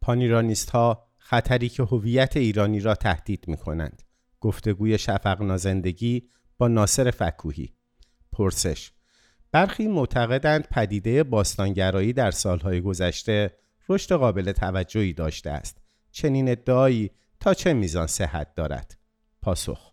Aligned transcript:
پانیرانیست 0.00 0.70
ها 0.70 1.06
خطری 1.18 1.68
که 1.68 1.82
هویت 1.82 2.36
ایرانی 2.36 2.80
را 2.80 2.94
تهدید 2.94 3.44
می 3.48 3.56
کنند. 3.56 4.02
گفتگوی 4.40 4.98
شفق 4.98 5.42
نازندگی 5.42 6.28
با 6.58 6.68
ناصر 6.68 7.10
فکوهی. 7.10 7.74
پرسش 8.32 8.92
برخی 9.52 9.88
معتقدند 9.88 10.68
پدیده 10.70 11.24
باستانگرایی 11.24 12.12
در 12.12 12.30
سالهای 12.30 12.80
گذشته 12.80 13.56
رشد 13.88 14.12
قابل 14.12 14.52
توجهی 14.52 15.12
داشته 15.12 15.50
است. 15.50 15.78
چنین 16.10 16.48
ادعایی 16.48 17.10
تا 17.40 17.54
چه 17.54 17.72
میزان 17.72 18.06
صحت 18.06 18.54
دارد؟ 18.54 18.98
پاسخ 19.42 19.92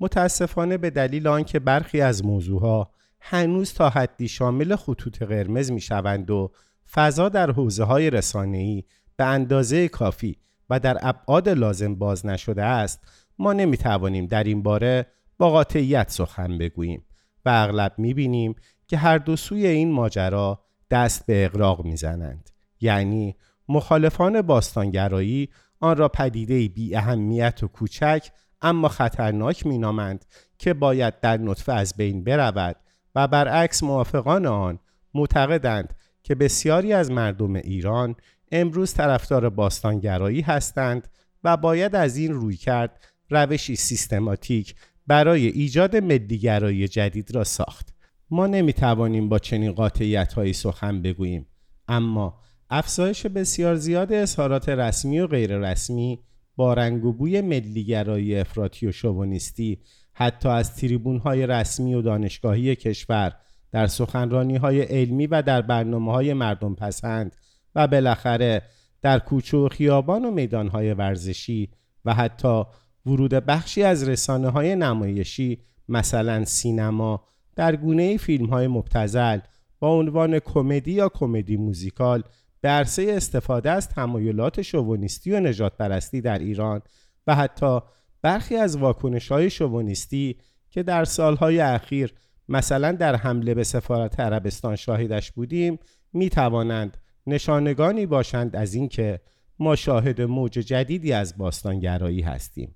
متاسفانه 0.00 0.78
به 0.78 0.90
دلیل 0.90 1.26
آنکه 1.26 1.58
برخی 1.58 2.00
از 2.00 2.24
موضوعها 2.24 2.90
هنوز 3.20 3.74
تا 3.74 3.90
حدی 3.90 4.28
شامل 4.28 4.76
خطوط 4.76 5.22
قرمز 5.22 5.70
می 5.70 5.80
شوند 5.80 6.30
و 6.30 6.52
فضا 6.92 7.28
در 7.28 7.50
حوزه 7.50 7.84
های 7.84 8.10
رسانه‌ای 8.10 8.84
به 9.16 9.24
اندازه 9.24 9.88
کافی 9.88 10.36
و 10.70 10.80
در 10.80 10.98
ابعاد 11.02 11.48
لازم 11.48 11.94
باز 11.94 12.26
نشده 12.26 12.62
است 12.62 13.00
ما 13.38 13.52
نمی 13.52 13.76
توانیم 13.76 14.26
در 14.26 14.44
این 14.44 14.62
باره 14.62 15.06
با 15.38 15.50
قاطعیت 15.50 16.10
سخن 16.10 16.58
بگوییم 16.58 17.04
و 17.44 17.50
اغلب 17.54 17.92
می 17.98 18.14
بینیم 18.14 18.54
که 18.86 18.96
هر 18.96 19.18
دو 19.18 19.36
سوی 19.36 19.66
این 19.66 19.92
ماجرا 19.92 20.64
دست 20.90 21.26
به 21.26 21.44
اقراق 21.44 21.84
می‌زنند. 21.84 22.50
یعنی 22.80 23.36
مخالفان 23.68 24.42
باستانگرایی 24.42 25.48
آن 25.80 25.96
را 25.96 26.08
پدیده 26.08 26.68
بی 26.68 26.96
اهمیت 26.96 27.62
و 27.62 27.68
کوچک 27.68 28.28
اما 28.62 28.88
خطرناک 28.88 29.66
مینامند 29.66 30.24
که 30.58 30.74
باید 30.74 31.20
در 31.20 31.36
نطفه 31.36 31.72
از 31.72 31.94
بین 31.96 32.24
برود 32.24 32.76
و 33.14 33.28
برعکس 33.28 33.82
موافقان 33.82 34.46
آن 34.46 34.78
معتقدند 35.14 35.94
که 36.22 36.34
بسیاری 36.34 36.92
از 36.92 37.10
مردم 37.10 37.54
ایران 37.54 38.16
امروز 38.52 38.94
طرفدار 38.94 39.48
باستانگرایی 39.48 40.40
هستند 40.40 41.08
و 41.44 41.56
باید 41.56 41.96
از 41.96 42.16
این 42.16 42.32
روی 42.32 42.56
کرد 42.56 43.00
روشی 43.30 43.76
سیستماتیک 43.76 44.74
برای 45.06 45.46
ایجاد 45.46 45.96
ملیگرایی 45.96 46.88
جدید 46.88 47.34
را 47.34 47.44
ساخت. 47.44 47.94
ما 48.30 48.46
نمی 48.46 48.72
توانیم 48.72 49.28
با 49.28 49.38
چنین 49.38 49.72
قاطعیت 49.72 50.32
هایی 50.32 50.52
سخن 50.52 51.02
بگوییم 51.02 51.46
اما 51.88 52.40
افزایش 52.70 53.26
بسیار 53.26 53.76
زیاد 53.76 54.12
اظهارات 54.12 54.68
رسمی 54.68 55.20
و 55.20 55.26
غیر 55.26 55.58
رسمی 55.58 56.18
با 56.56 56.74
رنگ 56.74 57.04
و 57.04 57.12
بوی 57.12 57.40
ملیگرایی 57.40 58.36
افراطی 58.36 58.86
و 58.86 58.92
شوونیستی 58.92 59.82
حتی 60.12 60.48
از 60.48 60.76
تریبون 60.76 61.18
های 61.18 61.46
رسمی 61.46 61.94
و 61.94 62.02
دانشگاهی 62.02 62.76
کشور 62.76 63.32
در 63.72 63.86
سخنرانی 63.86 64.56
های 64.56 64.80
علمی 64.82 65.26
و 65.26 65.42
در 65.42 65.62
برنامه 65.62 66.12
های 66.12 66.32
مردم 66.32 66.74
پسند 66.74 67.36
و 67.74 67.86
بالاخره 67.86 68.62
در 69.02 69.18
کوچه 69.18 69.56
و 69.56 69.68
خیابان 69.68 70.24
و 70.24 70.30
میدان 70.30 70.68
های 70.68 70.94
ورزشی 70.94 71.70
و 72.04 72.14
حتی 72.14 72.64
ورود 73.06 73.30
بخشی 73.34 73.82
از 73.82 74.08
رسانه 74.08 74.48
های 74.48 74.76
نمایشی 74.76 75.58
مثلا 75.88 76.44
سینما 76.44 77.24
در 77.56 77.76
گونه 77.76 78.16
فیلم 78.16 78.46
های 78.46 78.66
مبتزل 78.66 79.38
با 79.78 79.88
عنوان 79.88 80.38
کمدی 80.38 80.92
یا 80.92 81.08
کمدی 81.08 81.56
موزیکال 81.56 82.22
به 82.60 82.68
عرصه 82.68 83.06
استفاده 83.16 83.70
از 83.70 83.88
تمایلات 83.88 84.62
شوونیستی 84.62 85.32
و 85.32 85.40
نجات 85.40 85.76
پرستی 85.76 86.20
در 86.20 86.38
ایران 86.38 86.82
و 87.26 87.34
حتی 87.34 87.80
برخی 88.22 88.56
از 88.56 88.76
واکنش 88.76 89.32
های 89.32 89.50
شوونیستی 89.50 90.36
که 90.70 90.82
در 90.82 91.04
سالهای 91.04 91.60
اخیر 91.60 92.14
مثلا 92.48 92.92
در 92.92 93.16
حمله 93.16 93.54
به 93.54 93.64
سفارت 93.64 94.20
عربستان 94.20 94.76
شاهدش 94.76 95.32
بودیم 95.32 95.78
می 96.12 96.30
توانند 96.30 96.96
نشانگانی 97.26 98.06
باشند 98.06 98.56
از 98.56 98.74
اینکه 98.74 99.20
ما 99.58 99.76
شاهد 99.76 100.20
موج 100.20 100.52
جدیدی 100.52 101.12
از 101.12 101.38
باستانگرایی 101.38 102.20
هستیم. 102.20 102.74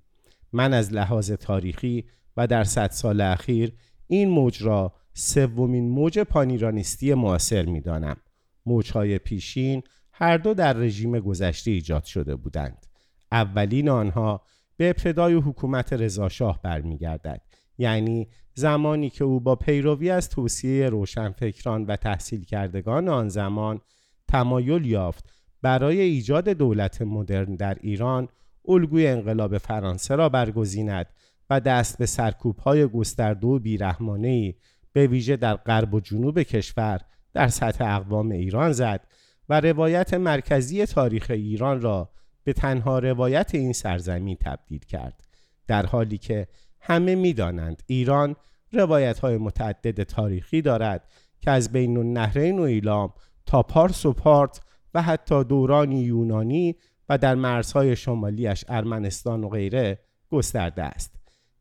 من 0.53 0.73
از 0.73 0.93
لحاظ 0.93 1.31
تاریخی 1.31 2.05
و 2.37 2.47
در 2.47 2.63
صد 2.63 2.91
سال 2.91 3.21
اخیر 3.21 3.73
این 4.07 4.29
موج 4.29 4.63
را 4.63 4.93
سومین 5.13 5.89
موج 5.89 6.19
پانیرانیستی 6.19 7.13
معاصر 7.13 7.65
می‌دانم. 7.65 8.17
موجهای 8.65 9.17
پیشین 9.17 9.83
هر 10.11 10.37
دو 10.37 10.53
در 10.53 10.73
رژیم 10.73 11.19
گذشته 11.19 11.71
ایجاد 11.71 12.03
شده 12.03 12.35
بودند. 12.35 12.85
اولین 13.31 13.89
آنها 13.89 14.41
به 14.77 14.89
ابتدای 14.89 15.33
حکومت 15.33 15.93
رضاشاه 15.93 16.61
برمیگردد. 16.63 17.41
یعنی 17.77 18.27
زمانی 18.53 19.09
که 19.09 19.23
او 19.23 19.39
با 19.39 19.55
پیروی 19.55 20.09
از 20.09 20.29
توصیه 20.29 20.89
روشنفکران 20.89 21.85
و 21.85 21.95
تحصیل 21.95 22.43
کردگان 22.43 23.09
آن 23.09 23.29
زمان 23.29 23.81
تمایل 24.29 24.85
یافت 24.85 25.33
برای 25.61 26.01
ایجاد 26.01 26.49
دولت 26.49 27.01
مدرن 27.01 27.55
در 27.55 27.77
ایران 27.81 28.27
الگوی 28.67 29.07
انقلاب 29.07 29.57
فرانسه 29.57 30.15
را 30.15 30.29
برگزیند 30.29 31.05
و 31.49 31.59
دست 31.59 31.97
به 31.97 32.05
سرکوب 32.05 32.59
های 32.59 32.87
گسترده 32.87 33.47
و 33.47 33.59
بیرحمانه 33.59 34.55
به 34.93 35.07
ویژه 35.07 35.35
در 35.35 35.55
غرب 35.55 35.93
و 35.93 35.99
جنوب 35.99 36.41
کشور 36.41 37.01
در 37.33 37.47
سطح 37.47 37.85
اقوام 37.85 38.31
ایران 38.31 38.71
زد 38.71 39.07
و 39.49 39.59
روایت 39.59 40.13
مرکزی 40.13 40.85
تاریخ 40.85 41.27
ایران 41.29 41.81
را 41.81 42.09
به 42.43 42.53
تنها 42.53 42.99
روایت 42.99 43.55
این 43.55 43.73
سرزمین 43.73 44.37
تبدیل 44.41 44.79
کرد. 44.79 45.23
در 45.67 45.85
حالی 45.85 46.17
که 46.17 46.47
همه 46.79 47.15
می‌دانند 47.15 47.83
ایران 47.85 48.35
روایت 48.71 49.19
های 49.19 49.37
متعدد 49.37 50.03
تاریخی 50.03 50.61
دارد 50.61 51.07
که 51.41 51.51
از 51.51 51.71
بین 51.71 51.97
النهرین 51.97 52.59
و 52.59 52.61
ایلام 52.61 53.13
تا 53.49 53.63
پارس 53.63 54.05
و 54.05 54.13
پارت 54.13 54.61
و 54.93 55.01
حتی 55.01 55.43
دورانی 55.43 56.01
یونانی 56.01 56.75
و 57.09 57.17
در 57.17 57.35
مرزهای 57.35 57.95
شمالیش 57.95 58.65
ارمنستان 58.67 59.43
و 59.43 59.49
غیره 59.49 59.99
گسترده 60.31 60.83
است. 60.83 61.15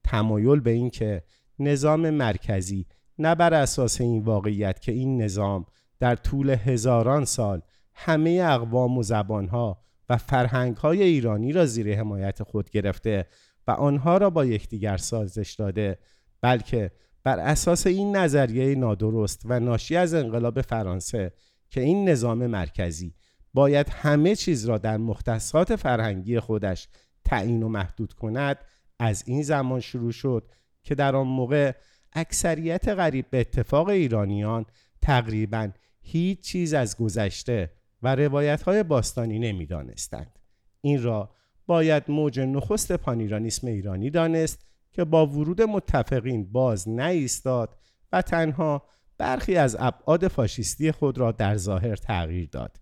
تمایل 0.05 0.61
به 0.61 0.71
اینکه 0.71 1.23
نظام 1.59 2.11
مرکزی 2.11 2.87
نه 3.19 3.35
بر 3.35 3.55
اساس 3.55 4.01
این 4.01 4.23
واقعیت 4.23 4.81
که 4.81 4.93
این 4.93 5.23
نظام 5.23 5.67
در 6.01 6.17
طول 6.17 6.51
هزاران 6.51 7.25
سال 7.25 7.63
همه 7.95 8.43
اقوام 8.45 8.99
و 8.99 9.03
زبانها 9.03 9.81
و 10.09 10.17
فرهنگهای 10.17 11.03
ایرانی 11.03 11.53
را 11.53 11.67
زیر 11.67 11.99
حمایت 11.99 12.43
خود 12.43 12.71
گرفته 12.71 13.27
و 13.67 13.71
آنها 13.71 14.19
را 14.19 14.31
با 14.31 14.45
یکدیگر 14.45 14.97
سازش 14.97 15.55
داده 15.55 15.99
بلکه 16.41 16.91
بر 17.25 17.39
اساس 17.39 17.87
این 17.87 18.17
نظریه 18.17 18.75
نادرست 18.75 19.43
و 19.45 19.61
ناشی 19.61 19.97
از 19.97 20.15
انقلاب 20.15 20.61
فرانسه 20.61 21.33
که 21.71 21.81
این 21.81 22.09
نظام 22.09 22.47
مرکزی 22.47 23.15
باید 23.55 23.89
همه 23.89 24.37
چیز 24.37 24.65
را 24.65 24.79
در 24.79 24.97
مختصات 24.97 25.77
فرهنگی 25.77 26.41
خودش 26.41 26.89
تعیین 27.25 27.63
و 27.63 27.69
محدود 27.69 28.13
کند 28.13 28.59
از 28.99 29.25
این 29.27 29.43
زمان 29.43 29.81
شروع 29.81 30.13
شد 30.13 30.51
که 30.83 30.95
در 30.95 31.17
آن 31.17 31.27
موقع 31.27 31.73
اکثریت 32.13 32.89
غریب 32.89 33.31
به 33.31 33.41
اتفاق 33.41 33.89
ایرانیان 33.89 34.67
تقریبا 35.03 35.71
هیچ 36.01 36.41
چیز 36.41 36.75
از 36.75 36.97
گذشته 36.97 37.73
و 38.03 38.15
روایت 38.15 38.63
های 38.63 38.83
باستانی 38.83 39.39
نمی‌دانستند. 39.39 40.39
این 40.81 41.03
را 41.03 41.35
باید 41.67 42.03
موج 42.09 42.41
نخست 42.41 42.93
پانیرانیسم 42.93 43.67
ایرانی 43.67 44.11
دانست 44.11 44.67
که 44.93 45.05
با 45.05 45.27
ورود 45.27 45.63
متفقین 45.63 46.53
باز 46.53 46.89
نایستاد 46.89 47.77
و 48.13 48.23
تنها 48.23 48.89
برخی 49.19 49.57
از 49.57 49.77
ابعاد 49.79 50.29
فاشیستی 50.29 50.93
خود 50.93 51.19
را 51.19 51.33
در 51.33 51.57
ظاهر 51.57 51.97
تغییر 51.97 52.49
داد 52.53 52.77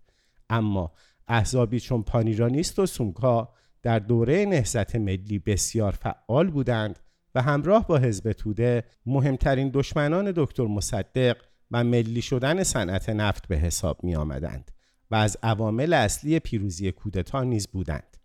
اما 0.50 0.92
احزابی 1.28 1.80
چون 1.80 2.02
پانیرانیست 2.02 2.78
و 2.78 2.86
سومکا 2.86 3.48
در 3.82 3.98
دوره 3.98 4.44
نهضت 4.44 4.96
ملی 4.96 5.38
بسیار 5.38 5.92
فعال 5.92 6.50
بودند 6.50 6.98
و 7.34 7.42
همراه 7.42 7.86
با 7.86 7.98
حزب 7.98 8.32
توده 8.32 8.84
مهمترین 9.06 9.70
دشمنان 9.74 10.32
دکتر 10.36 10.66
مصدق 10.66 11.36
و 11.70 11.84
ملی 11.84 12.22
شدن 12.22 12.62
صنعت 12.62 13.08
نفت 13.08 13.48
به 13.48 13.56
حساب 13.56 14.04
می 14.04 14.14
آمدند 14.16 14.70
و 15.10 15.14
از 15.14 15.36
عوامل 15.42 15.92
اصلی 15.92 16.38
پیروزی 16.38 16.92
کودتا 16.92 17.44
نیز 17.44 17.68
بودند. 17.68 18.16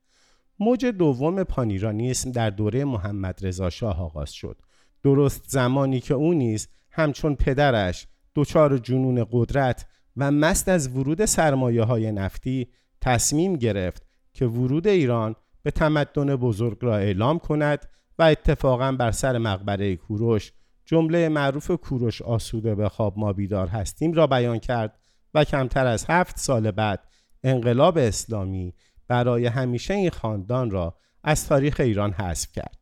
موج 0.60 0.86
دوم 0.86 1.44
پانیرانیسم 1.44 2.32
در 2.32 2.50
دوره 2.50 2.86
محمد 2.86 3.46
رضا 3.46 3.70
شاه 3.70 4.02
آغاز 4.02 4.32
شد. 4.32 4.62
درست 5.04 5.44
زمانی 5.48 6.00
که 6.00 6.14
او 6.14 6.34
نیز 6.34 6.68
همچون 6.92 7.36
پدرش 7.36 8.08
دچار 8.36 8.78
جنون 8.78 9.28
قدرت 9.32 9.86
و 10.18 10.32
مست 10.32 10.70
از 10.70 10.96
ورود 10.98 11.26
سرمایه 11.26 11.84
های 11.84 12.12
نفتی 12.12 12.68
تصمیم 13.02 13.56
گرفت 13.56 14.06
که 14.34 14.46
ورود 14.46 14.88
ایران 14.88 15.36
به 15.64 15.72
تمدن 15.72 16.36
بزرگ 16.36 16.78
را 16.82 16.98
اعلام 16.98 17.40
کند 17.40 17.86
و 18.20 18.24
اتفاقا 18.24 18.92
بر 18.92 19.12
سر 19.12 19.38
مقبره 19.38 19.96
کوروش 19.96 20.52
جمله 20.86 21.30
معروف 21.30 21.72
کوروش 21.72 22.22
آسوده 22.22 22.76
به 22.76 22.90
خواب 22.90 23.18
ما 23.18 23.34
بیدار 23.34 23.68
هستیم 23.68 24.14
را 24.14 24.28
بیان 24.28 24.60
کرد 24.60 25.00
و 25.34 25.44
کمتر 25.44 25.88
از 25.88 26.06
هفت 26.10 26.38
سال 26.40 26.72
بعد 26.72 27.04
انقلاب 27.44 27.98
اسلامی 27.98 28.74
برای 29.08 29.46
همیشه 29.46 29.94
این 29.94 30.10
خاندان 30.10 30.72
را 30.72 30.98
از 31.24 31.48
تاریخ 31.48 31.80
ایران 31.80 32.12
حذف 32.12 32.52
کرد. 32.52 32.78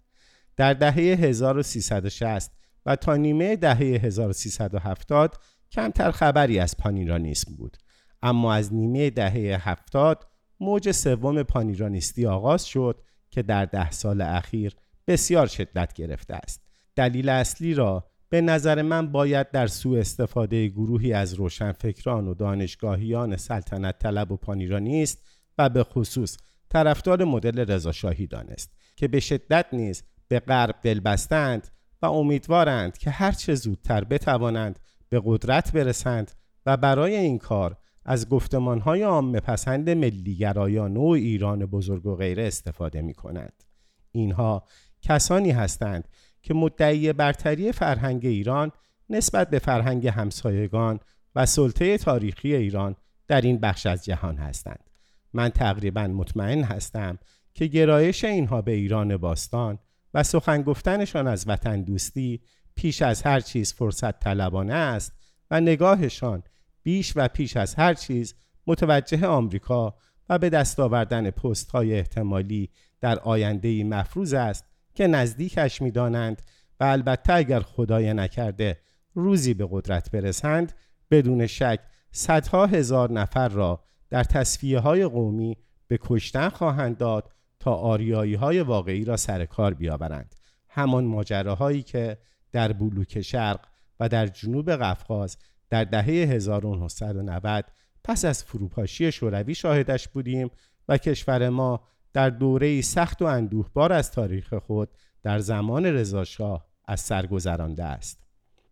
در 0.58 0.74
دهه 0.74 0.96
1360 0.96 2.52
و 2.86 2.96
تا 2.96 3.16
نیمه 3.16 3.56
دهه 3.56 3.78
1370 3.78 5.36
کمتر 5.72 6.12
خبری 6.12 6.60
از 6.60 6.78
پانیرانیسم 6.78 7.56
بود. 7.56 7.78
اما 8.22 8.54
از 8.54 8.74
نیمه 8.74 9.10
دهه 9.10 9.70
70 9.70 10.28
موج 10.60 10.92
سوم 10.92 11.44
پانیرانیستی 11.44 12.26
آغاز 12.26 12.66
شد 12.66 13.02
که 13.32 13.44
در 13.44 13.66
ده 13.66 13.92
سال 13.92 14.22
اخیر 14.22 14.76
بسیار 15.08 15.48
شدت 15.48 15.94
گرفته 15.94 16.36
است. 16.36 16.62
دلیل 16.96 17.30
اصلی 17.30 17.74
را 17.74 18.10
به 18.30 18.42
نظر 18.42 18.82
من 18.82 19.12
باید 19.12 19.52
در 19.52 19.68
سوء 19.68 20.00
استفاده 20.00 20.68
گروهی 20.68 21.14
از 21.14 21.34
روشنفکران 21.34 22.28
و 22.28 22.34
دانشگاهیان 22.34 23.38
سلطنت 23.38 24.00
طلب 24.00 24.32
و 24.32 24.38
پانیرانیست 24.38 25.24
و 25.58 25.70
به 25.70 25.84
خصوص 25.84 26.38
طرفدار 26.70 27.24
مدل 27.24 27.72
رضاشاهی 27.72 28.28
دانست 28.28 28.74
که 28.96 29.08
به 29.08 29.20
شدت 29.20 29.66
نیز 29.74 30.04
به 30.28 30.40
غرب 30.40 30.76
دل 30.82 31.00
بستند 31.00 31.68
و 32.02 32.06
امیدوارند 32.06 32.98
که 32.98 33.10
هرچه 33.10 33.56
زودتر 33.56 34.04
بتوانند 34.04 34.80
به 35.10 35.22
قدرت 35.26 35.72
برسند 35.72 36.32
و 36.66 36.78
برای 36.78 37.16
این 37.16 37.38
کار 37.38 37.78
از 38.06 38.30
گفتمانهای 38.30 39.04
عام 39.04 39.40
پسند 39.40 39.90
ملیگرایان 39.90 40.98
و 40.98 41.04
ایران 41.04 41.66
بزرگ 41.66 42.06
و 42.06 42.16
غیره 42.16 42.48
استفاده 42.48 43.02
می 43.02 43.14
کنند. 43.14 43.64
اینها 44.12 44.64
کسانی 45.02 45.52
هستند 45.52 46.08
که 46.42 46.54
مدعی 46.54 47.14
برتری 47.14 47.72
فرهنگ 47.72 48.26
ایران 48.26 48.72
نسبت 49.10 49.50
به 49.50 49.60
فرهنگ 49.60 50.08
همسایگان 50.08 51.00
و 51.36 51.46
سلطه 51.46 51.98
تاریخی 51.98 52.56
ایران 52.56 52.96
در 53.28 53.42
این 53.42 53.58
بخش 53.58 53.86
از 53.86 54.06
جهان 54.06 54.38
هستند. 54.38 54.90
من 55.34 55.50
تقریبا 55.50 56.08
مطمئن 56.08 56.64
هستم 56.64 57.20
که 57.54 57.66
گرایش 57.66 58.24
اینها 58.24 58.62
به 58.62 58.72
ایران 58.72 59.18
باستان 59.18 59.80
و 60.14 60.24
سخن 60.24 60.62
گفتنشان 60.62 61.28
از 61.28 61.46
وطن 61.48 61.82
دوستی 61.82 62.42
پیش 62.76 63.02
از 63.02 63.22
هر 63.22 63.40
چیز 63.40 63.74
فرصت 63.74 64.20
طلبانه 64.20 64.74
است 64.74 65.14
و 65.52 65.62
نگاهشان 65.62 66.44
بیش 66.84 67.14
و 67.16 67.28
پیش 67.28 67.58
از 67.58 67.76
هر 67.76 67.94
چیز 67.94 68.36
متوجه 68.68 69.28
آمریکا 69.28 69.96
و 70.30 70.38
به 70.38 70.50
دست 70.50 70.80
آوردن 70.80 71.30
پست 71.30 71.72
های 71.72 71.94
احتمالی 71.94 72.70
در 73.02 73.20
آینده 73.20 73.84
مفروض 73.84 74.34
است 74.34 74.66
که 74.94 75.08
نزدیکش 75.08 75.82
می‌دانند 75.82 76.42
و 76.80 76.84
البته 76.84 77.34
اگر 77.34 77.60
خدای 77.60 78.14
نکرده 78.14 78.80
روزی 79.14 79.54
به 79.54 79.68
قدرت 79.72 80.12
برسند 80.12 80.74
بدون 81.12 81.48
شک 81.48 81.80
صدها 82.12 82.66
هزار 82.66 83.12
نفر 83.12 83.48
را 83.48 83.84
در 84.10 84.24
تصفیه 84.24 84.80
های 84.80 85.06
قومی 85.06 85.58
به 85.88 86.00
کشتن 86.02 86.50
خواهند 86.50 86.98
داد 86.98 87.32
تا 87.60 87.74
آریایی 87.74 88.34
های 88.34 88.62
واقعی 88.62 89.06
را 89.06 89.18
سر 89.18 89.46
کار 89.46 89.74
بیاورند 89.74 90.36
همان 90.70 91.06
ماجراهایی 91.06 91.84
که 91.84 92.18
در 92.52 92.74
بلوک 92.74 93.22
شرق 93.22 93.66
و 94.00 94.10
در 94.10 94.28
جنوب 94.28 94.72
قفقاز 94.72 95.38
در 95.70 95.84
دهه 95.84 96.06
1990 96.06 97.66
پس 98.04 98.26
از 98.26 98.44
فروپاشی 98.44 99.12
شوروی 99.12 99.56
شاهدش 99.56 100.08
بودیم 100.08 100.50
و 100.88 100.98
کشور 100.98 101.50
ما 101.50 101.84
در 102.14 102.30
دوره 102.30 102.82
سخت 102.82 103.22
و 103.22 103.26
اندوهبار 103.26 103.94
از 103.94 104.12
تاریخ 104.12 104.54
خود 104.54 104.90
در 105.24 105.40
زمان 105.40 105.86
رضاشاه 105.86 106.68
از 106.86 107.02
سر 107.02 107.26
گذرانده 107.26 107.84
است. 107.84 108.24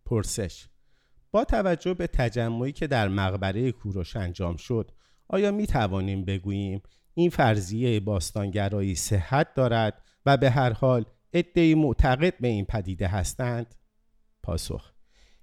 پرسش 0.06 0.68
با 1.30 1.44
توجه 1.44 1.94
به 1.94 2.06
تجمعی 2.06 2.72
که 2.72 2.86
در 2.86 3.08
مقبره 3.08 3.72
کوروش 3.72 4.16
انجام 4.16 4.56
شد 4.56 4.90
آیا 5.28 5.50
می 5.50 5.66
توانیم 5.66 6.24
بگوییم 6.24 6.82
این 7.18 7.30
فرضیه 7.30 8.00
باستانگرایی 8.00 8.94
صحت 8.94 9.54
دارد 9.54 10.02
و 10.26 10.36
به 10.36 10.50
هر 10.50 10.72
حال 10.72 11.04
ادعی 11.32 11.74
معتقد 11.74 12.34
به 12.40 12.48
این 12.48 12.64
پدیده 12.64 13.08
هستند؟ 13.08 13.74
پاسخ 14.42 14.92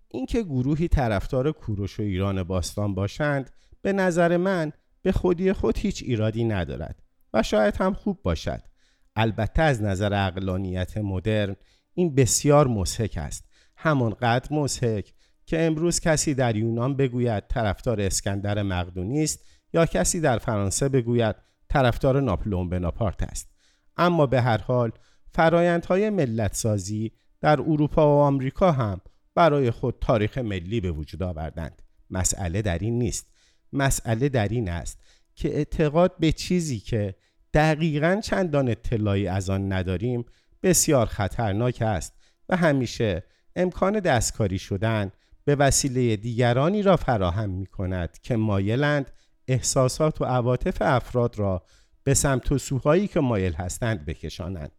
اینکه 0.07 0.43
گروهی 0.43 0.87
طرفدار 0.87 1.51
کوروش 1.51 1.99
و 1.99 2.03
ایران 2.03 2.43
باستان 2.43 2.95
باشند 2.95 3.49
به 3.81 3.93
نظر 3.93 4.37
من 4.37 4.71
به 5.01 5.11
خودی 5.11 5.53
خود 5.53 5.77
هیچ 5.77 6.03
ایرادی 6.03 6.43
ندارد 6.43 7.03
و 7.33 7.43
شاید 7.43 7.75
هم 7.77 7.93
خوب 7.93 8.21
باشد 8.23 8.61
البته 9.15 9.61
از 9.61 9.81
نظر 9.81 10.27
اقلانیت 10.27 10.97
مدرن 10.97 11.55
این 11.93 12.15
بسیار 12.15 12.67
مسحک 12.67 13.17
است 13.17 13.45
همانقدر 13.75 14.53
مسحک 14.53 15.13
که 15.45 15.65
امروز 15.65 15.99
کسی 15.99 16.33
در 16.33 16.55
یونان 16.55 16.95
بگوید 16.95 17.47
طرفدار 17.47 18.01
اسکندر 18.01 18.63
مقدونی 18.63 19.23
است 19.23 19.45
یا 19.73 19.85
کسی 19.85 20.21
در 20.21 20.37
فرانسه 20.37 20.89
بگوید 20.89 21.35
طرفدار 21.75 22.21
ناپلئون 22.21 22.69
بناپارت 22.69 23.23
است. 23.23 23.49
اما 23.97 24.25
به 24.25 24.41
هر 24.41 24.57
حال 24.57 24.91
فرایندهای 25.33 26.09
ملت 26.09 26.53
سازی 26.53 27.11
در 27.41 27.61
اروپا 27.61 28.07
و 28.07 28.19
آمریکا 28.19 28.71
هم 28.71 29.01
برای 29.35 29.71
خود 29.71 29.97
تاریخ 30.01 30.37
ملی 30.37 30.81
به 30.81 30.91
وجود 30.91 31.23
آوردند. 31.23 31.81
مسئله 32.09 32.61
در 32.61 32.77
این 32.77 32.99
نیست. 32.99 33.27
مسئله 33.73 34.29
در 34.29 34.47
این 34.47 34.69
است 34.69 34.99
که 35.35 35.55
اعتقاد 35.55 36.15
به 36.19 36.31
چیزی 36.31 36.79
که 36.79 37.15
دقیقا 37.53 38.21
چندان 38.23 38.69
اطلاعی 38.69 39.27
از 39.27 39.49
آن 39.49 39.73
نداریم 39.73 40.25
بسیار 40.63 41.05
خطرناک 41.05 41.81
است 41.81 42.13
و 42.49 42.57
همیشه 42.57 43.23
امکان 43.55 43.99
دستکاری 43.99 44.59
شدن 44.59 45.11
به 45.45 45.55
وسیله 45.55 46.15
دیگرانی 46.15 46.81
را 46.81 46.97
فراهم 46.97 47.49
می 47.49 47.65
کند 47.65 48.17
که 48.21 48.35
مایلند 48.35 49.11
احساسات 49.47 50.21
و 50.21 50.25
عواطف 50.25 50.77
افراد 50.81 51.39
را 51.39 51.63
به 52.03 52.13
سمت 52.13 52.51
و 52.51 52.57
سوهایی 52.57 53.07
که 53.07 53.19
مایل 53.19 53.53
هستند 53.53 54.05
بکشانند. 54.05 54.71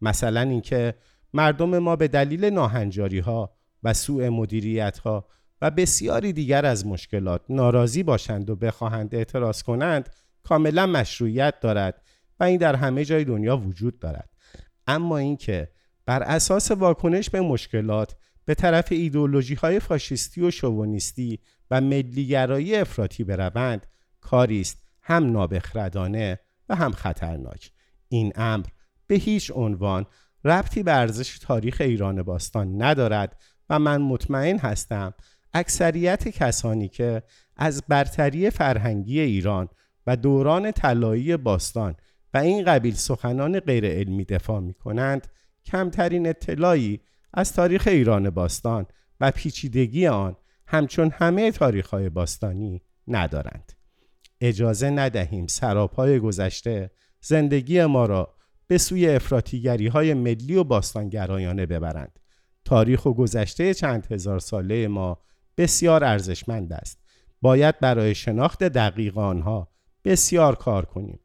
مثلا 0.00 0.40
اینکه 0.40 0.94
مردم 1.32 1.78
ما 1.78 1.96
به 1.96 2.08
دلیل 2.08 2.44
ناهنجاری 2.44 3.18
ها 3.18 3.56
و 3.82 3.94
سوء 3.94 4.30
مدیریت 4.30 4.98
ها 4.98 5.28
و 5.62 5.70
بسیاری 5.70 6.32
دیگر 6.32 6.66
از 6.66 6.86
مشکلات 6.86 7.40
ناراضی 7.48 8.02
باشند 8.02 8.50
و 8.50 8.56
بخواهند 8.56 9.14
اعتراض 9.14 9.62
کنند 9.62 10.08
کاملا 10.42 10.86
مشروعیت 10.86 11.60
دارد 11.60 12.02
و 12.40 12.44
این 12.44 12.56
در 12.56 12.74
همه 12.74 13.04
جای 13.04 13.24
دنیا 13.24 13.56
وجود 13.56 13.98
دارد. 13.98 14.30
اما 14.86 15.18
اینکه 15.18 15.70
بر 16.06 16.22
اساس 16.22 16.70
واکنش 16.70 17.30
به 17.30 17.40
مشکلات 17.40 18.16
به 18.44 18.54
طرف 18.54 18.88
ایدولوژی 18.90 19.54
های 19.54 19.80
فاشیستی 19.80 20.42
و 20.42 20.50
شوونیستی 20.50 21.38
و 21.70 21.80
ملیگرایی 21.80 22.76
افراطی 22.76 23.24
بروند 23.24 23.86
کاری 24.24 24.60
است. 24.60 24.82
هم 25.02 25.32
نابخردانه 25.32 26.38
و 26.68 26.76
هم 26.76 26.92
خطرناک. 26.92 27.70
این 28.08 28.32
امر 28.36 28.66
به 29.06 29.14
هیچ 29.14 29.52
عنوان 29.54 30.06
ربطی 30.44 30.82
به 30.82 30.92
ارزش 30.92 31.38
تاریخ 31.38 31.76
ایران 31.80 32.22
باستان 32.22 32.82
ندارد 32.82 33.42
و 33.70 33.78
من 33.78 34.02
مطمئن 34.02 34.58
هستم 34.58 35.14
اکثریت 35.54 36.28
کسانی 36.28 36.88
که 36.88 37.22
از 37.56 37.82
برتری 37.88 38.50
فرهنگی 38.50 39.20
ایران 39.20 39.68
و 40.06 40.16
دوران 40.16 40.72
طلایی 40.72 41.36
باستان 41.36 41.94
و 42.34 42.38
این 42.38 42.64
قبیل 42.64 42.94
سخنان 42.94 43.60
غیر 43.60 43.86
علمی 43.86 44.24
دفاع 44.24 44.60
می 44.60 44.74
کنند 44.74 45.26
کمترین 45.64 46.26
اطلاعی 46.26 47.00
از 47.34 47.52
تاریخ 47.52 47.86
ایران 47.86 48.30
باستان 48.30 48.86
و 49.20 49.30
پیچیدگی 49.30 50.06
آن 50.06 50.36
همچون 50.66 51.10
همه 51.14 51.52
تاریخ 51.52 51.88
های 51.88 52.08
باستانی 52.08 52.82
ندارند. 53.08 53.72
اجازه 54.44 54.90
ندهیم 54.90 55.46
سراپای 55.46 56.18
گذشته 56.18 56.90
زندگی 57.20 57.84
ما 57.84 58.06
را 58.06 58.34
به 58.66 58.78
سوی 58.78 59.08
افراتیگری 59.08 59.86
های 59.86 60.14
ملی 60.14 60.56
و 60.56 60.64
باستانگرایانه 60.64 61.66
ببرند. 61.66 62.18
تاریخ 62.64 63.06
و 63.06 63.14
گذشته 63.14 63.74
چند 63.74 64.06
هزار 64.10 64.38
ساله 64.38 64.88
ما 64.88 65.18
بسیار 65.56 66.04
ارزشمند 66.04 66.72
است. 66.72 66.98
باید 67.42 67.80
برای 67.80 68.14
شناخت 68.14 68.64
دقیق 68.64 69.18
آنها 69.18 69.68
بسیار 70.04 70.54
کار 70.54 70.84
کنیم. 70.84 71.20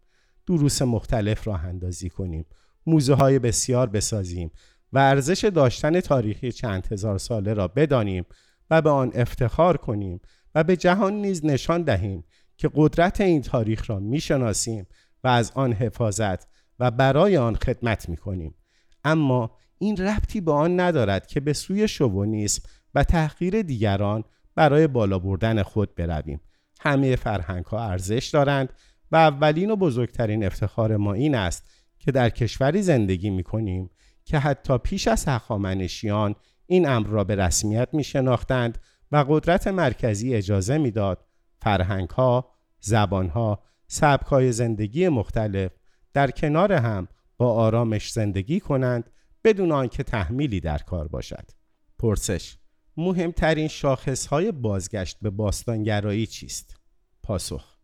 دروس 0.47 0.81
مختلف 0.81 1.47
راه 1.47 1.65
اندازی 1.65 2.09
کنیم. 2.09 2.45
موزه 2.85 3.13
های 3.13 3.39
بسیار 3.39 3.87
بسازیم 3.89 4.51
و 4.93 4.99
ارزش 4.99 5.51
داشتن 5.55 5.99
تاریخی 5.99 6.51
چند 6.51 6.87
هزار 6.91 7.17
ساله 7.17 7.53
را 7.53 7.67
بدانیم 7.67 8.25
و 8.69 8.81
به 8.81 8.89
آن 8.89 9.11
افتخار 9.15 9.77
کنیم 9.77 10.19
و 10.55 10.63
به 10.63 10.75
جهان 10.75 11.13
نیز 11.13 11.45
نشان 11.45 11.83
دهیم 11.83 12.23
که 12.59 12.69
قدرت 12.75 13.21
این 13.21 13.41
تاریخ 13.41 13.89
را 13.89 13.99
می‌شناسیم 13.99 14.87
و 15.23 15.27
از 15.27 15.51
آن 15.55 15.73
حفاظت 15.73 16.47
و 16.79 16.91
برای 16.91 17.37
آن 17.37 17.55
خدمت 17.55 18.09
می 18.09 18.17
کنیم. 18.17 18.55
اما 19.03 19.51
این 19.77 19.97
ربطی 19.97 20.41
به 20.41 20.51
آن 20.51 20.79
ندارد 20.79 21.27
که 21.27 21.39
به 21.39 21.53
سوی 21.53 21.87
شوونیسم 21.87 22.63
و 22.95 23.03
تحقیر 23.03 23.61
دیگران 23.61 24.23
برای 24.55 24.87
بالا 24.87 25.19
بردن 25.19 25.63
خود 25.63 25.95
برویم. 25.95 26.41
همه 26.79 27.15
فرهنگ 27.15 27.65
ها 27.65 27.83
ارزش 27.83 28.29
دارند 28.33 28.73
و 29.11 29.15
اولین 29.15 29.71
و 29.71 29.75
بزرگترین 29.75 30.45
افتخار 30.45 30.97
ما 30.97 31.13
این 31.13 31.35
است 31.35 31.71
که 31.99 32.11
در 32.11 32.29
کشوری 32.29 32.81
زندگی 32.81 33.29
می 33.29 33.43
کنیم 33.43 33.89
که 34.25 34.39
حتی 34.39 34.77
پیش 34.77 35.07
از 35.07 35.27
هخامنشیان 35.27 36.35
این 36.65 36.87
امر 36.89 37.07
را 37.07 37.23
به 37.23 37.35
رسمیت 37.35 37.89
می 37.93 38.03
شناختند 38.03 38.77
و 39.11 39.25
قدرت 39.29 39.67
مرکزی 39.67 40.35
اجازه 40.35 40.77
می‌داد 40.77 41.28
فرهنگ 41.61 42.09
ها، 42.09 42.51
زبان 42.79 43.29
ها، 43.29 43.63
سبک 43.87 44.25
های 44.25 44.51
زندگی 44.51 45.09
مختلف 45.09 45.71
در 46.13 46.31
کنار 46.31 46.73
هم 46.73 47.07
با 47.37 47.53
آرامش 47.53 48.11
زندگی 48.11 48.59
کنند 48.59 49.09
بدون 49.43 49.71
آنکه 49.71 50.03
تحمیلی 50.03 50.59
در 50.59 50.77
کار 50.77 51.07
باشد. 51.07 51.51
پرسش 51.99 52.57
مهمترین 52.97 53.67
شاخص 53.67 54.25
های 54.25 54.51
بازگشت 54.51 55.17
به 55.21 55.29
باستانگرایی 55.29 56.25
چیست؟ 56.25 56.79
پاسخ 57.23 57.77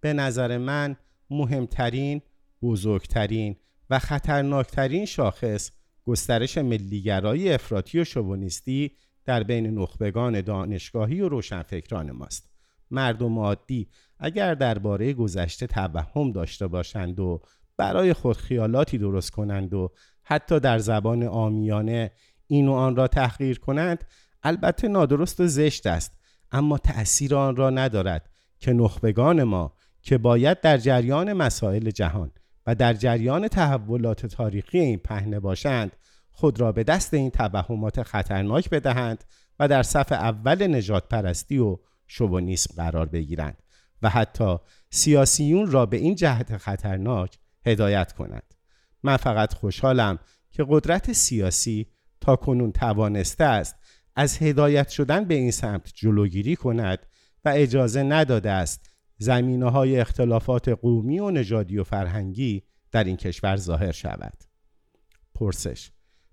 به 0.00 0.12
نظر 0.12 0.58
من 0.58 0.96
مهمترین 1.30 2.22
بزرگترین 2.62 3.56
و 3.90 3.98
خطرناکترین 3.98 5.06
شاخص 5.06 5.70
گسترش 6.06 6.58
ملیگرایی 6.58 7.52
افراطی 7.52 8.00
و 8.00 8.04
شوونیستی 8.04 8.96
در 9.24 9.42
بین 9.42 9.78
نخبگان 9.78 10.40
دانشگاهی 10.40 11.20
و 11.20 11.28
روشنفکران 11.28 12.10
ماست 12.10 12.53
مردم 12.94 13.38
عادی 13.38 13.88
اگر 14.18 14.54
درباره 14.54 15.12
گذشته 15.12 15.66
توهم 15.66 16.32
داشته 16.32 16.66
باشند 16.66 17.20
و 17.20 17.42
برای 17.76 18.12
خود 18.12 18.36
خیالاتی 18.36 18.98
درست 18.98 19.30
کنند 19.30 19.74
و 19.74 19.92
حتی 20.22 20.60
در 20.60 20.78
زبان 20.78 21.22
آمیانه 21.22 22.10
این 22.46 22.68
و 22.68 22.72
آن 22.72 22.96
را 22.96 23.08
تحقیر 23.08 23.58
کنند 23.58 24.04
البته 24.42 24.88
نادرست 24.88 25.40
و 25.40 25.46
زشت 25.46 25.86
است. 25.86 26.18
اما 26.52 26.78
تأثیر 26.78 27.34
آن 27.34 27.56
را 27.56 27.70
ندارد 27.70 28.30
که 28.60 28.72
نخبگان 28.72 29.42
ما 29.42 29.72
که 30.02 30.18
باید 30.18 30.60
در 30.60 30.78
جریان 30.78 31.32
مسائل 31.32 31.90
جهان 31.90 32.30
و 32.66 32.74
در 32.74 32.94
جریان 32.94 33.48
تحولات 33.48 34.26
تاریخی 34.26 34.78
این 34.78 34.98
پهنه 34.98 35.40
باشند 35.40 35.96
خود 36.30 36.60
را 36.60 36.72
به 36.72 36.84
دست 36.84 37.14
این 37.14 37.30
توهمات 37.30 38.02
خطرناک 38.02 38.70
بدهند 38.70 39.24
و 39.60 39.68
در 39.68 39.82
صف 39.82 40.12
اول 40.12 40.66
نجات 40.66 41.08
پرستی 41.08 41.58
و 41.58 41.78
شوونیسم 42.06 42.74
قرار 42.76 43.06
بگیرند 43.06 43.62
و 44.02 44.08
حتی 44.08 44.56
سیاسیون 44.90 45.70
را 45.70 45.86
به 45.86 45.96
این 45.96 46.14
جهت 46.14 46.56
خطرناک 46.56 47.38
هدایت 47.66 48.12
کنند. 48.12 48.54
من 49.02 49.16
فقط 49.16 49.54
خوشحالم 49.54 50.18
که 50.50 50.66
قدرت 50.68 51.12
سیاسی 51.12 51.86
تا 52.20 52.36
کنون 52.36 52.72
توانسته 52.72 53.44
است 53.44 53.76
از 54.16 54.42
هدایت 54.42 54.88
شدن 54.88 55.24
به 55.24 55.34
این 55.34 55.50
سمت 55.50 55.92
جلوگیری 55.94 56.56
کند 56.56 56.98
و 57.44 57.48
اجازه 57.48 58.02
نداده 58.02 58.50
است 58.50 58.90
زمینه 59.18 59.70
های 59.70 60.00
اختلافات 60.00 60.68
قومی 60.68 61.18
و 61.18 61.30
نژادی 61.30 61.78
و 61.78 61.84
فرهنگی 61.84 62.62
در 62.92 63.04
این 63.04 63.16
کشور 63.16 63.56
ظاهر 63.56 63.92
شود. 63.92 64.44
پرسش 65.34 65.90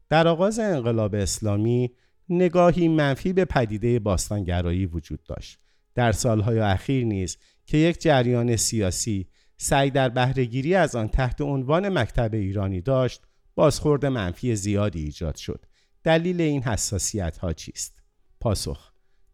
در 0.09 0.27
آغاز 0.27 0.59
انقلاب 0.59 1.15
اسلامی 1.15 1.91
نگاهی 2.31 2.87
منفی 2.87 3.33
به 3.33 3.45
پدیده 3.45 3.99
باستانگرایی 3.99 4.85
وجود 4.85 5.23
داشت. 5.23 5.59
در 5.95 6.11
سالهای 6.11 6.59
اخیر 6.59 7.05
نیز 7.05 7.37
که 7.65 7.77
یک 7.77 8.01
جریان 8.01 8.55
سیاسی 8.55 9.27
سعی 9.57 9.89
در 9.89 10.09
بهرهگیری 10.09 10.75
از 10.75 10.95
آن 10.95 11.07
تحت 11.07 11.41
عنوان 11.41 11.97
مکتب 11.97 12.33
ایرانی 12.33 12.81
داشت 12.81 13.21
بازخورد 13.55 14.05
منفی 14.05 14.55
زیادی 14.55 15.03
ایجاد 15.03 15.35
شد. 15.35 15.65
دلیل 16.03 16.41
این 16.41 16.63
حساسیت 16.63 17.37
ها 17.37 17.53
چیست؟ 17.53 17.99
پاسخ 18.39 18.91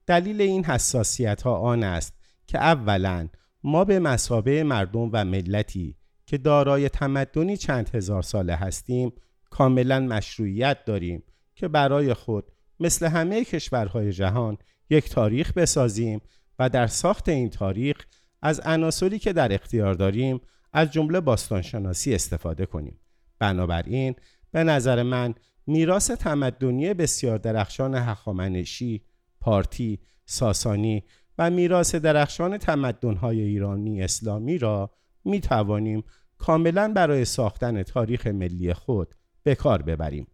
دلیل 0.08 0.42
این 0.42 0.66
حساسیت 0.66 1.42
ها 1.42 1.56
آن 1.58 1.84
است 1.84 2.14
که 2.48 2.58
اولا 2.58 3.28
ما 3.64 3.86
به 3.86 4.00
مسابه 4.00 4.64
مردم 4.64 5.10
و 5.14 5.26
ملتی 5.26 5.96
که 6.26 6.38
دارای 6.38 6.90
تمدنی 6.90 7.58
چند 7.58 7.90
هزار 7.96 8.22
ساله 8.22 8.56
هستیم 8.56 9.12
کاملا 9.50 10.00
مشروعیت 10.00 10.86
داریم 10.86 11.24
که 11.56 11.68
برای 11.68 12.14
خود 12.14 12.52
مثل 12.80 13.06
همه 13.06 13.44
کشورهای 13.44 14.14
جهان 14.14 14.58
یک 14.90 15.10
تاریخ 15.10 15.54
بسازیم 15.54 16.22
و 16.60 16.70
در 16.70 16.88
ساخت 16.88 17.30
این 17.30 17.50
تاریخ 17.50 18.06
از 18.42 18.60
عناصری 18.60 19.20
که 19.20 19.34
در 19.34 19.54
اختیار 19.54 19.94
داریم 19.94 20.42
از 20.74 20.92
جمله 20.92 21.20
باستانشناسی 21.20 22.16
استفاده 22.16 22.66
کنیم. 22.66 23.00
بنابراین 23.40 24.16
به 24.52 24.64
نظر 24.64 25.04
من 25.04 25.36
میراث 25.68 26.12
تمدنی 26.12 26.94
بسیار 26.94 27.38
درخشان 27.38 27.96
هخامنشی، 27.96 29.02
پارتی، 29.40 30.00
ساسانی 30.26 31.04
و 31.38 31.50
میراث 31.50 31.96
درخشان 31.96 32.58
تمدن‌های 32.58 33.42
ایرانی 33.42 34.04
اسلامی 34.04 34.58
را 34.58 34.92
می 35.26 35.42
توانیم 35.42 36.04
کاملا 36.38 36.94
برای 36.96 37.26
ساختن 37.26 37.84
تاریخ 37.84 38.28
ملی 38.28 38.74
خود 38.74 39.16
به 39.44 39.56
کار 39.56 39.82
ببریم. 39.82 40.28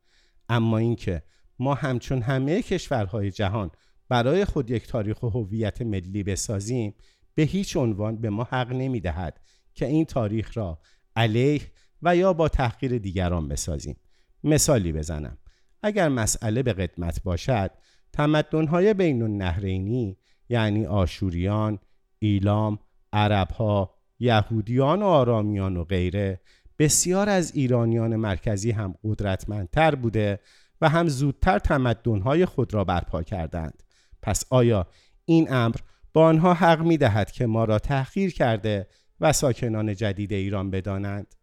اما 0.49 0.77
اینکه 0.77 1.23
ما 1.59 1.73
همچون 1.73 2.21
همه 2.21 2.61
کشورهای 2.61 3.31
جهان 3.31 3.71
برای 4.09 4.45
خود 4.45 4.71
یک 4.71 4.87
تاریخ 4.87 5.23
و 5.23 5.29
هویت 5.29 5.81
ملی 5.81 6.23
بسازیم 6.23 6.95
به 7.35 7.43
هیچ 7.43 7.77
عنوان 7.77 8.21
به 8.21 8.29
ما 8.29 8.43
حق 8.43 8.71
نمی 8.71 8.99
دهد 8.99 9.39
که 9.73 9.85
این 9.85 10.05
تاریخ 10.05 10.57
را 10.57 10.79
علیه 11.15 11.61
و 12.01 12.15
یا 12.15 12.33
با 12.33 12.49
تحقیر 12.49 12.97
دیگران 12.97 13.47
بسازیم. 13.47 13.95
مثالی 14.43 14.91
بزنم. 14.91 15.37
اگر 15.83 16.09
مسئله 16.09 16.63
به 16.63 16.73
قدمت 16.73 17.23
باشد 17.23 17.71
تمدنهای 18.13 18.93
بین 18.93 19.21
النهرینی 19.21 20.17
یعنی 20.49 20.85
آشوریان، 20.85 21.79
ایلام، 22.19 22.79
عربها، 23.13 23.95
یهودیان 24.19 25.01
و 25.01 25.05
آرامیان 25.05 25.77
و 25.77 25.83
غیره 25.83 26.41
بسیار 26.79 27.29
از 27.29 27.55
ایرانیان 27.55 28.15
مرکزی 28.15 28.71
هم 28.71 28.95
قدرتمندتر 29.03 29.95
بوده 29.95 30.39
و 30.83 30.89
هم 30.89 31.07
زودتر 31.07 31.59
تمدنهای 31.59 32.45
خود 32.45 32.73
را 32.73 32.83
برپا 32.83 33.23
کردند. 33.23 33.83
پس 34.21 34.45
آیا 34.49 34.87
این 35.25 35.53
امر 35.53 35.75
با 36.13 36.25
آنها 36.25 36.53
حق 36.53 36.81
می 36.81 36.97
دهد 36.97 37.31
که 37.31 37.45
ما 37.45 37.63
را 37.65 37.79
تحقیر 37.79 38.33
کرده 38.33 38.87
و 39.19 39.33
ساکنان 39.33 39.95
جدید 39.95 40.33
ایران 40.33 40.71
بدانند؟ 40.71 41.35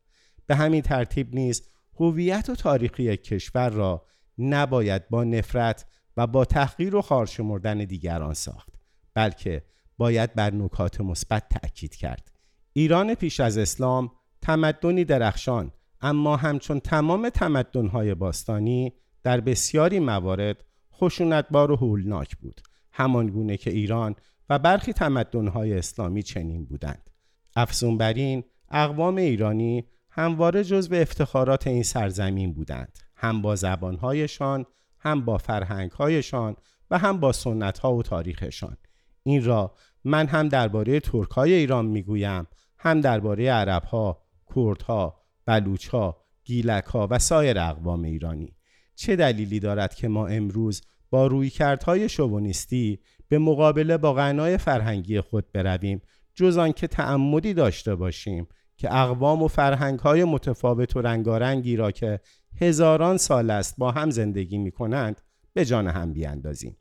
به 0.47 0.57
همین 0.57 0.83
ترتیب 0.83 1.35
نیز 1.35 1.63
هویت 2.01 2.51
و 2.51 2.55
تاریخی 2.55 3.17
کشور 3.17 3.71
را 3.71 4.07
نباید 4.39 5.09
با 5.09 5.25
نفرت 5.25 5.87
و 6.17 6.27
با 6.27 6.45
تحقیر 6.45 6.97
و 6.97 7.03
خارشمردن 7.03 7.79
دیگران 7.79 8.35
ساخت 8.35 8.75
بلکه 9.15 9.63
باید 9.99 10.35
بر 10.35 10.55
نکات 10.55 11.01
مثبت 11.01 11.49
تأکید 11.49 11.95
کرد. 11.95 12.33
ایران 12.73 13.15
پیش 13.15 13.41
از 13.41 13.59
اسلام 13.59 14.11
تمدنی 14.43 15.05
درخشان 15.05 15.73
اما 16.01 16.37
همچون 16.37 16.81
تمام 16.81 17.29
تمدنهای 17.29 18.15
باستانی 18.15 18.93
در 19.23 19.41
بسیاری 19.41 20.01
موارد 20.01 20.65
خشونتبار 20.95 21.71
و 21.71 21.77
هولناک 21.77 22.37
بود 22.37 22.61
همان 22.93 23.27
گونه 23.27 23.57
که 23.57 23.71
ایران 23.71 24.15
و 24.49 24.59
برخی 24.59 24.93
تمدنهای 24.93 25.79
اسلامی 25.79 26.23
چنین 26.23 26.65
بودند. 26.65 27.11
افزون 27.57 27.99
بر 27.99 28.13
این 28.13 28.45
اقوام 28.71 29.17
ایرانی 29.17 29.85
همواره 30.11 30.65
جزو 30.65 30.95
افتخارات 30.95 31.67
این 31.67 31.83
سرزمین 31.83 32.53
بودند. 32.53 32.99
هم 33.17 33.43
با 33.43 33.57
زبانهایشان 33.57 34.67
هم 34.99 35.25
با 35.25 35.39
فرهنگهایشان 35.39 36.57
و 36.91 36.99
هم 36.99 37.21
با 37.21 37.33
سنتها 37.33 37.95
و 37.95 38.03
تاریخشان. 38.03 38.77
این 39.23 39.45
را 39.45 39.75
من 40.05 40.27
هم 40.27 40.49
درباره 40.49 41.01
ترکای 41.01 41.53
ایران 41.53 41.87
می‌گویم 41.87 42.47
هم 42.79 43.01
درباره 43.01 43.51
عربها، 43.51 44.23
کردها، 44.55 45.21
بلوچها، 45.47 46.25
گیلکها 46.45 47.09
و 47.11 47.19
سایر 47.19 47.59
اقوام 47.59 48.03
ایرانی. 48.03 48.57
چه 49.01 49.17
دلیلی 49.17 49.61
دارد 49.61 49.95
که 49.95 50.09
ما 50.09 50.27
امروز 50.27 50.83
با 51.11 51.27
رویکردهای 51.27 52.09
شوونیستی 52.09 52.99
به 53.29 53.39
مقابله 53.39 53.97
با 53.97 54.13
غنای 54.13 54.59
فرهنگی 54.59 55.21
خود 55.21 55.53
برویم 55.53 56.03
جز 56.35 56.57
آنکه 56.57 56.87
تعمدی 56.87 57.55
داشته 57.55 57.95
باشیم 57.95 58.49
که 58.77 58.95
اقوام 58.95 59.43
و 59.43 59.49
فرهنگهای 59.49 60.25
متفاوت 60.25 60.97
و 60.97 61.01
رنگارنگی 61.01 61.77
را 61.77 61.91
که 61.91 62.21
هزاران 62.61 63.17
سال 63.17 63.51
است 63.51 63.75
با 63.79 63.91
هم 63.91 64.11
زندگی 64.11 64.59
می 64.59 64.71
کنند 64.71 65.21
به 65.53 65.65
جان 65.65 65.89
هم 65.89 66.13
بیاندازیم. 66.13 66.77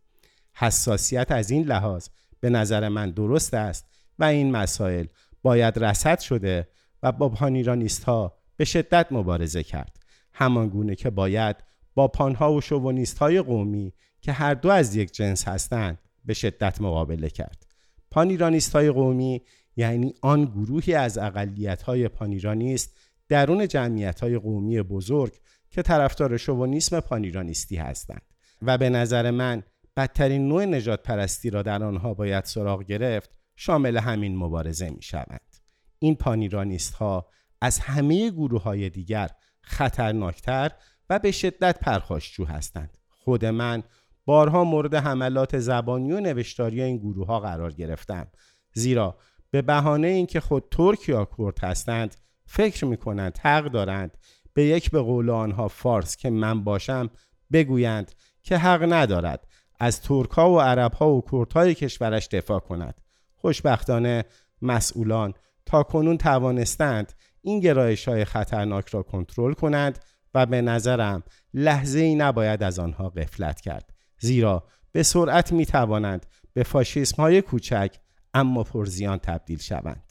حساسیت 0.54 1.32
از 1.32 1.52
این 1.52 1.66
لحاظ 1.66 2.08
به 2.40 2.50
نظر 2.50 2.90
من 2.90 3.12
درست 3.12 3.54
است 3.54 3.90
و 4.20 4.24
این 4.24 4.52
مسائل 4.52 5.06
باید 5.42 5.84
رسد 5.84 6.20
شده 6.20 6.68
و 7.04 7.12
با 7.12 7.30
پانیرانیست 7.30 8.04
ها 8.04 8.38
به 8.58 8.66
شدت 8.66 9.08
مبارزه 9.12 9.64
کرد. 9.64 10.00
همان 10.34 10.70
گونه 10.70 10.96
که 10.96 11.10
باید 11.10 11.69
با 12.00 12.08
پانها 12.08 12.54
و 12.54 12.62
شوونیست 12.62 13.18
های 13.18 13.42
قومی 13.42 13.94
که 14.22 14.32
هر 14.32 14.54
دو 14.54 14.70
از 14.70 14.96
یک 14.96 15.12
جنس 15.12 15.48
هستند 15.48 16.00
به 16.26 16.34
شدت 16.34 16.82
مقابله 16.82 17.30
کرد 17.30 17.66
پانیرانیست 18.12 18.76
های 18.76 18.92
قومی 18.92 19.42
یعنی 19.76 20.14
آن 20.22 20.46
گروهی 20.46 20.94
از 20.94 21.18
اقلیت 21.18 21.82
های 21.82 22.08
پانیرانیست 22.08 22.98
درون 23.30 23.68
جمعیت 23.68 24.20
های 24.20 24.38
قومی 24.38 24.82
بزرگ 24.82 25.34
که 25.70 25.82
طرفدار 25.82 26.38
شوونیسم 26.38 27.00
پانیرانیستی 27.00 27.76
هستند 27.76 28.22
و 28.62 28.78
به 28.78 28.90
نظر 28.90 29.32
من 29.32 29.64
بدترین 29.98 30.48
نوع 30.48 30.66
نجات 30.66 31.04
پرستی 31.04 31.50
را 31.50 31.62
در 31.62 31.84
آنها 31.84 32.14
باید 32.14 32.44
سراغ 32.44 32.84
گرفت 32.84 33.30
شامل 33.56 33.98
همین 33.98 34.38
مبارزه 34.38 34.90
می 34.90 35.02
شود. 35.02 35.42
این 36.00 36.16
پانیرانیست 36.16 36.94
ها 36.94 37.28
از 37.62 37.80
همه 37.80 38.30
گروه 38.30 38.64
های 38.64 38.90
دیگر 38.90 39.30
خطرناکتر 39.62 40.72
و 41.10 41.20
به 41.20 41.32
شدت 41.32 41.80
پرخاشجو 41.80 42.46
هستند. 42.46 42.98
خود 43.10 43.46
من 43.46 43.84
بارها 44.26 44.64
مورد 44.64 44.96
حملات 44.96 45.60
زبانی 45.60 46.12
و 46.12 46.20
نوشتاری 46.20 46.82
این 46.82 46.98
گروه 46.98 47.28
ها 47.28 47.40
قرار 47.40 47.72
گرفتم 47.72 48.28
زیرا 48.74 49.18
به 49.52 49.62
بهانه 49.62 50.08
اینکه 50.08 50.40
خود 50.40 50.64
ترک 50.72 51.10
یا 51.10 51.28
کرد 51.38 51.60
هستند 51.60 52.16
فکر 52.46 52.86
می 52.86 52.98
کنند 52.98 53.38
حق 53.38 53.66
دارند 53.66 54.18
به 54.54 54.66
یک 54.66 54.92
به 54.92 55.02
قول 55.02 55.30
آنها 55.30 55.68
فارس 55.68 56.16
که 56.16 56.30
من 56.30 56.64
باشم 56.64 57.10
بگویند 57.52 58.12
که 58.44 58.58
حق 58.58 58.94
ندارد 58.94 59.48
از 59.80 60.02
ترک 60.02 60.30
ها 60.30 60.52
و 60.52 60.62
عرب 60.62 60.94
ها 60.94 61.10
و 61.10 61.24
کرد 61.32 61.54
های 61.54 61.76
کشورش 61.76 62.28
دفاع 62.28 62.60
کند 62.60 63.02
خوشبختانه 63.36 64.26
مسئولان 64.62 65.34
تا 65.66 65.84
کنون 65.84 66.18
توانستند 66.18 67.14
این 67.42 67.60
گرایش 67.60 68.08
های 68.08 68.26
خطرناک 68.26 68.88
را 68.88 69.04
کنترل 69.04 69.54
کنند 69.54 70.00
و 70.34 70.46
به 70.46 70.62
نظرم 70.62 71.24
لحظه 71.54 72.00
ای 72.00 72.16
نباید 72.16 72.64
از 72.64 72.80
آنها 72.80 73.10
قفلت 73.10 73.62
کرد. 73.62 73.94
زیرا 74.20 74.68
به 74.92 75.04
سرعت 75.04 75.52
می 75.52 75.66
توانند 75.66 76.26
به 76.54 76.64
فاشیسم 76.64 77.22
های 77.24 77.42
کوچک 77.42 77.96
اما 78.34 78.64
پرزیان 78.64 79.18
تبدیل 79.18 79.60
شوند. 79.60 80.09